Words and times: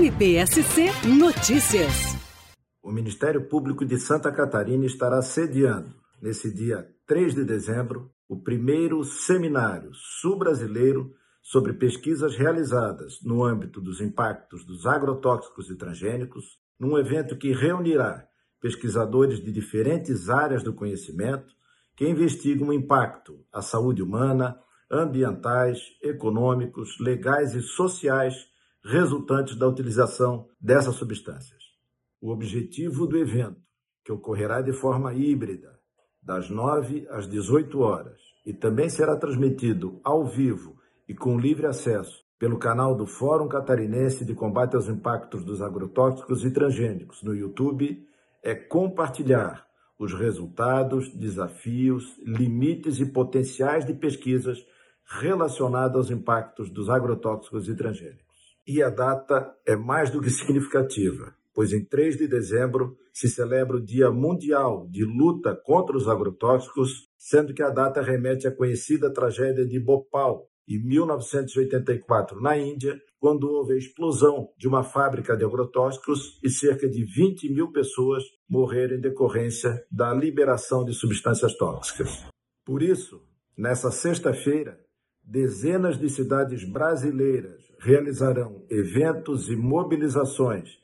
MPSC 0.00 0.86
Notícias. 1.06 2.16
O 2.82 2.90
Ministério 2.90 3.46
Público 3.46 3.84
de 3.84 3.98
Santa 3.98 4.32
Catarina 4.32 4.86
estará 4.86 5.20
sediando, 5.20 5.94
nesse 6.22 6.50
dia 6.50 6.88
3 7.06 7.34
de 7.34 7.44
dezembro, 7.44 8.10
o 8.26 8.40
primeiro 8.40 9.04
seminário 9.04 9.90
sul-brasileiro 9.92 11.12
sobre 11.42 11.74
pesquisas 11.74 12.34
realizadas 12.34 13.22
no 13.22 13.44
âmbito 13.44 13.78
dos 13.78 14.00
impactos 14.00 14.64
dos 14.64 14.86
agrotóxicos 14.86 15.68
e 15.68 15.76
transgênicos, 15.76 16.46
num 16.78 16.96
evento 16.96 17.36
que 17.36 17.52
reunirá 17.52 18.26
pesquisadores 18.58 19.38
de 19.38 19.52
diferentes 19.52 20.30
áreas 20.30 20.62
do 20.62 20.72
conhecimento 20.72 21.52
que 21.94 22.08
investigam 22.08 22.68
o 22.68 22.72
impacto 22.72 23.44
à 23.52 23.60
saúde 23.60 24.02
humana, 24.02 24.58
ambientais, 24.90 25.78
econômicos, 26.02 26.98
legais 26.98 27.54
e 27.54 27.60
sociais 27.60 28.49
resultantes 28.84 29.56
da 29.56 29.68
utilização 29.68 30.48
dessas 30.60 30.94
substâncias. 30.96 31.62
O 32.20 32.30
objetivo 32.30 33.06
do 33.06 33.18
evento, 33.18 33.60
que 34.04 34.12
ocorrerá 34.12 34.60
de 34.60 34.72
forma 34.72 35.14
híbrida, 35.14 35.78
das 36.22 36.50
9 36.50 37.06
às 37.10 37.28
18 37.28 37.78
horas, 37.80 38.20
e 38.44 38.52
também 38.52 38.88
será 38.88 39.16
transmitido 39.16 40.00
ao 40.02 40.26
vivo 40.26 40.76
e 41.08 41.14
com 41.14 41.38
livre 41.38 41.66
acesso 41.66 42.24
pelo 42.38 42.58
canal 42.58 42.94
do 42.94 43.06
Fórum 43.06 43.48
Catarinense 43.48 44.24
de 44.24 44.34
Combate 44.34 44.74
aos 44.74 44.88
Impactos 44.88 45.44
dos 45.44 45.60
Agrotóxicos 45.60 46.44
e 46.44 46.50
Transgênicos 46.50 47.22
no 47.22 47.34
YouTube, 47.34 48.06
é 48.42 48.54
compartilhar 48.54 49.66
os 49.98 50.14
resultados, 50.14 51.12
desafios, 51.14 52.16
limites 52.24 52.98
e 52.98 53.04
potenciais 53.04 53.84
de 53.84 53.92
pesquisas 53.92 54.64
relacionadas 55.04 55.96
aos 55.96 56.10
impactos 56.10 56.70
dos 56.70 56.88
agrotóxicos 56.88 57.68
e 57.68 57.74
transgênicos. 57.74 58.29
E 58.66 58.82
a 58.82 58.90
data 58.90 59.54
é 59.66 59.76
mais 59.76 60.10
do 60.10 60.20
que 60.20 60.30
significativa, 60.30 61.34
pois 61.54 61.72
em 61.72 61.84
3 61.84 62.16
de 62.16 62.28
dezembro 62.28 62.96
se 63.12 63.28
celebra 63.28 63.76
o 63.76 63.84
Dia 63.84 64.10
Mundial 64.10 64.86
de 64.90 65.04
Luta 65.04 65.54
contra 65.54 65.96
os 65.96 66.08
Agrotóxicos, 66.08 67.08
sendo 67.18 67.52
que 67.52 67.62
a 67.62 67.70
data 67.70 68.00
remete 68.00 68.46
à 68.46 68.54
conhecida 68.54 69.12
tragédia 69.12 69.66
de 69.66 69.78
Bhopal, 69.78 70.48
em 70.68 70.78
1984, 70.78 72.40
na 72.40 72.56
Índia, 72.56 73.00
quando 73.18 73.50
houve 73.50 73.74
a 73.74 73.76
explosão 73.76 74.50
de 74.56 74.68
uma 74.68 74.84
fábrica 74.84 75.36
de 75.36 75.44
agrotóxicos 75.44 76.38
e 76.42 76.48
cerca 76.48 76.88
de 76.88 77.04
20 77.04 77.52
mil 77.52 77.72
pessoas 77.72 78.22
morreram 78.48 78.96
em 78.96 79.00
decorrência 79.00 79.84
da 79.90 80.14
liberação 80.14 80.84
de 80.84 80.94
substâncias 80.94 81.56
tóxicas. 81.56 82.24
Por 82.64 82.82
isso, 82.82 83.20
nessa 83.58 83.90
sexta-feira, 83.90 84.78
dezenas 85.24 85.98
de 85.98 86.08
cidades 86.08 86.64
brasileiras 86.64 87.60
realizarão 87.78 88.64
eventos 88.68 89.48
e 89.48 89.56
mobilizações 89.56 90.78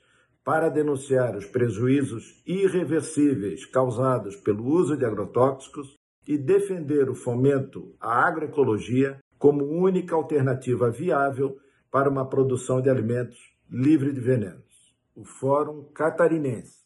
para 0.45 0.69
denunciar 0.69 1.37
os 1.37 1.45
prejuízos 1.45 2.41
irreversíveis 2.47 3.67
causados 3.67 4.37
pelo 4.37 4.65
uso 4.65 4.97
de 4.97 5.05
agrotóxicos 5.05 5.97
e 6.27 6.39
defender 6.39 7.11
o 7.11 7.15
fomento 7.15 7.95
à 8.01 8.27
agroecologia 8.27 9.19
como 9.39 9.65
única 9.65 10.15
alternativa 10.15 10.91
viável 10.91 11.59
para 11.91 12.09
uma 12.09 12.29
produção 12.29 12.81
de 12.81 12.89
alimentos 12.89 13.39
livre 13.69 14.13
de 14.13 14.21
venenos. 14.21 14.95
O 15.15 15.25
Fórum 15.25 15.85
Catarinense, 15.93 16.85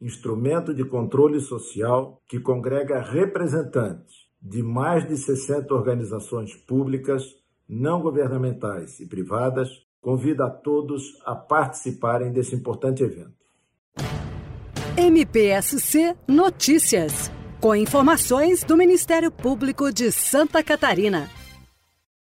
instrumento 0.00 0.74
de 0.74 0.84
controle 0.84 1.40
social 1.40 2.20
que 2.26 2.40
congrega 2.40 3.00
representantes 3.00 4.31
de 4.42 4.62
mais 4.62 5.06
de 5.06 5.16
60 5.16 5.72
organizações 5.72 6.54
públicas, 6.54 7.22
não 7.68 8.02
governamentais 8.02 8.98
e 8.98 9.06
privadas, 9.06 9.68
convida 10.00 10.46
a 10.46 10.50
todos 10.50 11.02
a 11.24 11.34
participarem 11.34 12.32
desse 12.32 12.56
importante 12.56 13.04
evento. 13.04 13.32
MPSC 14.96 16.16
Notícias, 16.26 17.30
com 17.60 17.74
informações 17.74 18.64
do 18.64 18.76
Ministério 18.76 19.30
Público 19.30 19.92
de 19.92 20.10
Santa 20.10 20.62
Catarina. 20.62 21.30